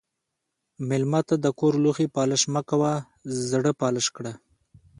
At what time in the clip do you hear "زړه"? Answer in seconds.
3.49-3.71